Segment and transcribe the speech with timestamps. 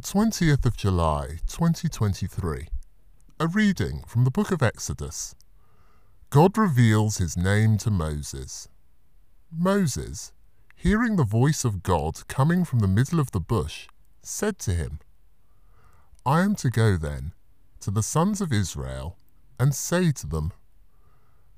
[0.00, 2.68] 20th of July 2023.
[3.38, 5.34] A reading from the book of Exodus.
[6.30, 8.68] God reveals his name to Moses.
[9.52, 10.32] Moses,
[10.74, 13.88] hearing the voice of God coming from the middle of the bush,
[14.22, 15.00] said to him,
[16.24, 17.32] I am to go then
[17.80, 19.18] to the sons of Israel
[19.58, 20.52] and say to them,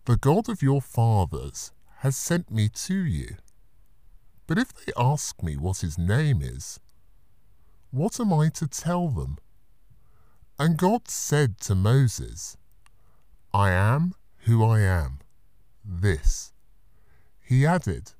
[0.06, 3.36] The God of your fathers has sent me to you.
[4.48, 6.80] But if they ask me what his name is,
[7.92, 9.36] what am I to tell them?
[10.58, 12.56] And God said to Moses,
[13.52, 15.18] I am who I am.
[15.84, 16.52] This,
[17.40, 18.12] he added,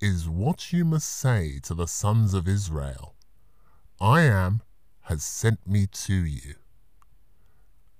[0.00, 3.14] is what you must say to the sons of Israel.
[4.00, 4.60] I am
[5.02, 6.56] has sent me to you.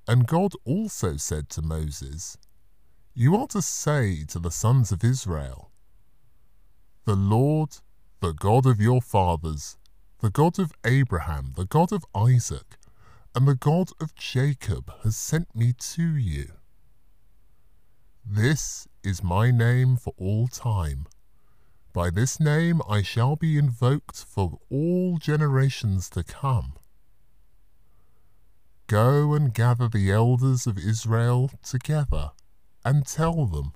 [0.07, 2.37] And God also said to Moses,
[3.15, 5.71] You are to say to the sons of Israel,
[7.07, 7.79] The Lord,
[8.21, 9.79] the God of your fathers,
[10.25, 12.79] the God of Abraham, the God of Isaac,
[13.35, 16.47] and the God of Jacob has sent me to you.
[18.25, 21.05] This is my name for all time.
[21.93, 26.73] By this name I shall be invoked for all generations to come.
[28.87, 32.31] Go and gather the elders of Israel together,
[32.83, 33.75] and tell them,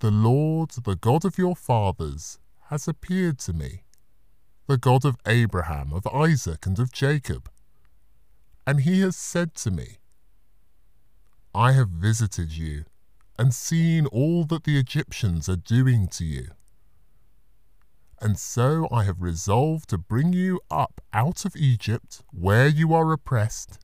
[0.00, 3.84] The Lord, the God of your fathers, has appeared to me
[4.70, 7.50] the God of Abraham, of Isaac, and of Jacob.
[8.64, 9.98] And he has said to me,
[11.52, 12.84] I have visited you
[13.36, 16.50] and seen all that the Egyptians are doing to you.
[18.20, 23.12] And so I have resolved to bring you up out of Egypt, where you are
[23.12, 23.80] oppressed,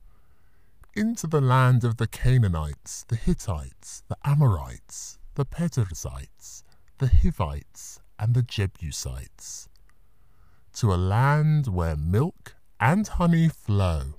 [0.95, 6.63] into the land of the Canaanites, the Hittites, the Amorites, the Perizzites,
[6.99, 9.67] the Hivites, and the Jebusites
[10.77, 14.13] to a land where milk and honey flow.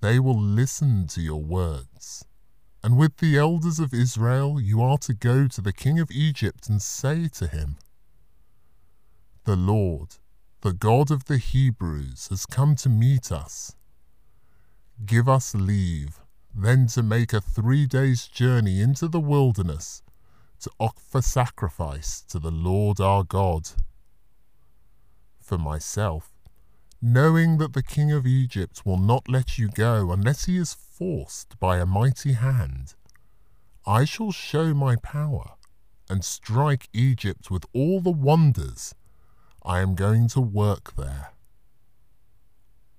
[0.00, 2.24] They will listen to your words.
[2.82, 6.68] And with the elders of Israel you are to go to the king of Egypt
[6.68, 7.76] and say to him,
[9.44, 10.16] The Lord,
[10.62, 13.76] the God of the Hebrews, has come to meet us.
[15.06, 16.18] Give us leave
[16.52, 20.02] then to make a three days' journey into the wilderness
[20.58, 23.68] to offer sacrifice to the Lord our God
[25.42, 26.32] for myself,
[27.00, 31.58] knowing that the king of Egypt will not let you go unless he is forced
[31.58, 32.94] by a mighty hand.
[33.86, 35.54] I shall show my power
[36.08, 38.94] and strike Egypt with all the wonders
[39.64, 41.32] I am going to work there.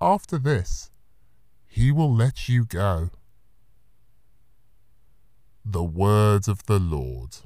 [0.00, 0.90] After this,
[1.66, 3.10] he will let you go.
[5.64, 7.38] The word of the Lord.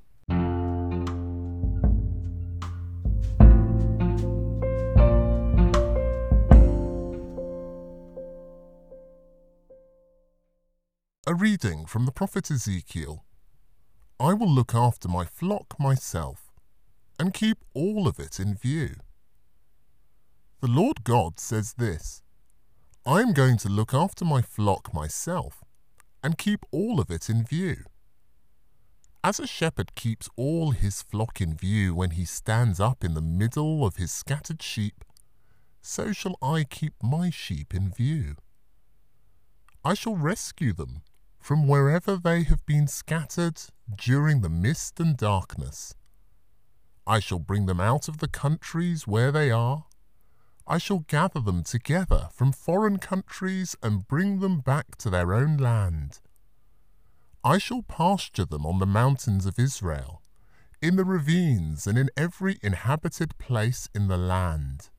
[11.29, 13.23] A reading from the prophet Ezekiel.
[14.19, 16.51] I will look after my flock myself,
[17.19, 18.95] and keep all of it in view.
[20.63, 22.23] The Lord God says this
[23.05, 25.63] I am going to look after my flock myself,
[26.25, 27.85] and keep all of it in view.
[29.23, 33.21] As a shepherd keeps all his flock in view when he stands up in the
[33.21, 35.05] middle of his scattered sheep,
[35.83, 38.37] so shall I keep my sheep in view.
[39.85, 41.03] I shall rescue them
[41.39, 43.61] from wherever they have been scattered
[43.97, 45.95] during the mist and darkness.
[47.07, 49.87] I shall bring them out of the countries where they are.
[50.67, 55.57] I shall gather them together from foreign countries and bring them back to their own
[55.57, 56.21] land.
[57.43, 60.21] I shall pasture them on the mountains of Israel,
[60.83, 64.91] in the ravines and in every inhabited place in the land.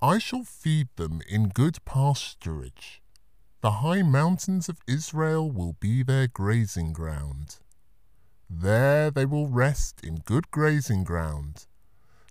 [0.00, 3.01] I shall feed them in good pasturage
[3.62, 7.60] the high mountains of Israel will be their grazing ground.
[8.50, 11.66] There they will rest in good grazing ground.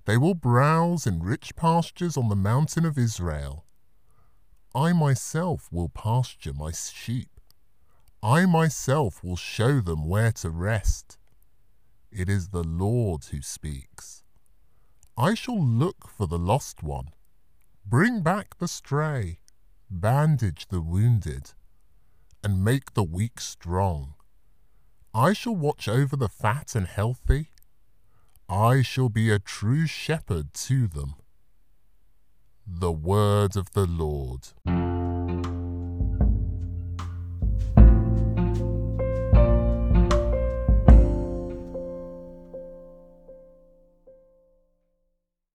[0.04, 3.64] They will browse in rich pastures on the mountain of Israel.
[4.76, 7.30] I myself will pasture my sheep.
[8.22, 11.18] I myself will show them where to rest.
[12.12, 14.24] It is the Lord who speaks.
[15.18, 17.12] I shall look for the lost one,
[17.86, 19.40] bring back the stray,
[19.92, 21.52] bandage the wounded,
[22.44, 24.16] and make the weak strong.
[25.14, 27.50] I shall watch over the fat and healthy.
[28.48, 31.16] I shall be a true shepherd to them.
[32.66, 34.48] The word of the Lord.